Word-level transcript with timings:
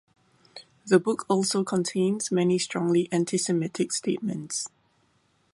The 0.87 0.97
book 0.99 1.27
also 1.29 1.63
contains 1.63 2.31
many 2.31 2.57
strongly 2.57 3.07
anti-Semitic 3.11 3.91
statements. 3.91 4.67